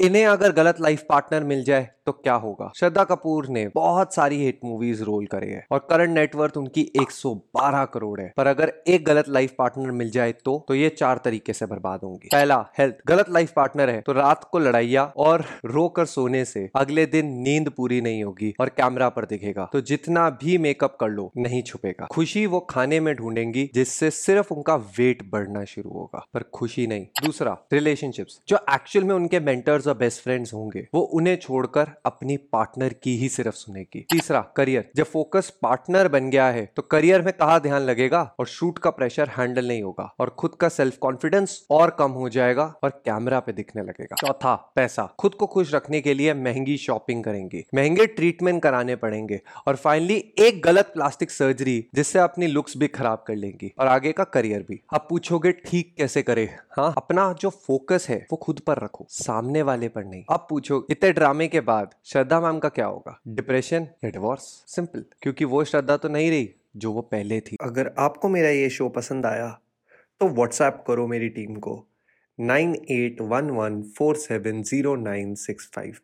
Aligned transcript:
इन्हें 0.00 0.24
अगर 0.26 0.52
गलत 0.52 0.80
लाइफ 0.80 1.04
पार्टनर 1.08 1.44
मिल 1.44 1.64
जाए 1.64 1.88
तो 2.08 2.12
क्या 2.14 2.34
होगा? 2.34 2.70
श्रद्धा 2.76 3.04
कपूर 3.04 3.46
ने 3.48 3.66
बहुत 3.68 4.14
सारी 4.14 4.36
हिट 4.44 4.60
मूवीज़ 4.64 5.02
रोल 5.02 5.26
करे 5.26 5.46
है 5.46 5.66
और 5.70 5.86
करंट 5.90 6.10
नेटवर्थ 6.10 6.56
उनकी 6.56 6.82
112 6.96 7.84
करोड़ 7.84 8.20
है। 8.20 8.32
पर 8.36 8.46
अगर 8.46 8.72
एक 8.88 9.04
गलत 9.04 9.28
लाइफ 9.28 9.52
पार्टनर 9.58 9.90
मिल 9.92 10.10
जाए 10.10 10.32
तो 10.34 10.56
तो 10.68 10.74
ये 10.74 10.88
चार 10.88 11.20
तरीके 11.24 11.52
से 11.52 11.66
बर्बाद 11.66 12.00
होंगी। 12.04 12.28
पहला 12.32 12.56
हेल्थ 12.78 12.94
गलत 13.06 13.30
लाइफ 13.30 13.52
पार्टनर 13.52 13.90
है 13.90 14.00
तो 14.00 14.12
रात 14.12 14.44
को 14.52 14.58
लड़ाइया 14.58 15.04
और 15.16 15.44
रोकर 15.64 16.04
सोने 16.06 16.44
से 16.44 16.68
अगले 16.76 17.04
दिन 17.06 17.26
नींद 17.42 17.68
पूरी 17.70 18.00
नहीं 18.00 18.22
होगी 18.24 18.52
और 18.60 18.68
कैमरा 18.68 19.08
पर 19.08 19.24
दिखेगा। 19.24 19.68
तो 19.72 19.80
जितना 19.82 20.28
भी 20.42 20.56
मेकअप 20.58 20.96
कर 21.00 21.08
लो, 21.08 21.30
नहीं 21.36 21.62
छुपेगा। 21.62 22.06
खुशी 22.12 22.46
वो 22.46 22.60
खाने 22.60 23.00
में 23.00 23.14
ढूंढेंगी 23.14 23.68
जिससे 23.74 24.10
सिर्फ़ 24.12 24.54
उनका 24.54 24.76
वेट 24.98 25.22
बढ़ना 25.30 25.64
शुरू 25.64 25.90
होगा। 25.90 26.24
पर 26.34 26.42
खुशी 26.54 26.86
नहीं। 26.86 27.06
दूसरा 27.24 27.56
रिलेशनशिप्स 27.72 28.40
जो 28.48 28.58
एक्चुअल 28.74 29.04
में 29.04 29.14
उनके 29.14 29.40
मेंटर्स 29.40 29.86
और 29.86 29.96
बेस्ट 29.96 30.22
फ्रेंड्स 30.22 30.54
होंगे, 30.54 30.86
वो 30.94 31.00
उन्हें 31.00 31.36
छोड़कर 31.36 31.90
अपनी 32.06 32.36
पार्टनर 32.52 32.92
की 32.94 33.16
ही 33.16 33.28
सिर्फ़ 33.28 33.54
सुनेगी। 33.54 34.00
तीसरा, 34.10 34.40
करियर। 34.56 34.90
जब 34.96 35.04
फोकस 35.04 35.50
पार्टनर 35.62 36.08
बन 36.08 36.30
गया 36.30 36.46
है 36.48 36.64
तो 36.76 36.82
करियर 36.84 37.22
में 37.22 37.32
कहा 37.32 37.58
ध्यान 37.58 37.82
लगेगा 37.82 38.22
और 38.38 38.46
शूट 38.46 38.78
का 38.78 38.90
प्रेशर 38.90 39.28
हैंडल 39.28 39.68
नहीं 39.68 39.82
होगा 39.82 40.12
और 40.20 40.30
खुद 40.30 40.54
का 40.54 40.68
सेल्फ 40.68 40.96
कॉन्फिडेंस 40.96 41.66
और 41.70 41.90
कम 41.90 42.10
हो 42.12 42.28
जाएगा 42.28 42.64
और 42.84 42.90
कैमरा 43.04 43.40
पे 43.40 43.52
दिखने 43.52 43.82
लगेगा। 43.82 44.16
चौथा, 44.16 44.54
पैसा। 44.76 45.04
खुद 45.18 45.34
को 45.34 45.46
खुश 45.46 45.74
रखने 45.74 46.00
के 46.00 46.14
लिए 46.14 46.34
महँगी 46.34 46.76
शॉपिंग 46.76 47.22
करेंगे, 47.24 47.64
महँगे 47.74 48.06
ट्रीटमेंट 48.08 48.62
कराने 48.62 48.96
पड़ेंगे 48.96 49.40
और 49.66 49.76
फाइनली 49.76 50.16
एक 50.38 50.62
गलत 50.62 50.90
प्लास्टिक 50.94 51.30
सर्जरी 51.30 51.84
जिससे 51.94 52.18
अपनी 52.18 52.46
लुक्स 52.46 52.76
भी 52.76 52.88
खराब 52.88 53.24
कर 53.26 53.36
लेंगी 53.36 53.72
और 53.78 53.86
आगे 53.86 54.12
का 54.12 54.24
करियर 54.26 54.62
भी। 54.62 54.80
आप 54.94 55.06
पूछोगे, 55.10 55.52
ठीक 55.52 55.94
कैसे 55.98 56.22
करे? 56.22 56.48
हाँ 56.72 56.92
अपना 56.96 57.32
जो 57.32 57.50
फोकस 57.50 58.06
है, 58.08 58.16
वो 58.32 58.36
खुद 58.36 58.60
पर 58.60 58.78
रखो, 58.78 59.06
सामने 59.10 59.62
वाले 59.62 59.88
पर 59.88 60.04
नहीं। 60.04 60.24
अब 60.30 60.46
पूछो, 60.50 60.86
इतने 60.90 61.12
ड्रामे 61.12 61.48
के 61.48 61.60
बाद 61.88 62.00
श्रद्धा 62.04 62.40
मैम 62.40 62.58
का 62.58 62.68
क्या 62.68 62.86
होगा? 62.86 63.18
डिप्रेशन 63.28 63.86
या 64.04 64.10
डिवोर्स 64.10 64.42
सिंपल 64.68 65.04
क्योंकि 65.22 65.44
वो 65.44 65.64
श्रद्धा 65.64 65.96
तो 65.96 66.08
नहीं 66.08 66.30
रही 66.30 66.48
जो 66.76 66.92
वो 66.92 67.02
पहले 67.02 67.40
थी। 67.40 67.56
अगर 67.62 67.90
आपको 67.98 68.28
मेरा 68.28 68.48
ये 68.48 68.68
शो 68.70 68.88
पसंद 68.88 69.26
आया 69.26 69.48
तो 70.20 70.28
व्हाट्सएप 70.28 70.82
करो 70.86 71.06
मेरी 71.06 71.28
टीम 71.28 71.56
को। 71.56 71.74
Nine 72.38 72.74
eight 72.90 73.20
one 73.22 73.50
one 73.50 73.82
four 73.98 74.16
seven 74.16 74.62
zero 74.62 74.94
nine 74.96 75.34
six 75.36 75.70
five. 75.74 75.98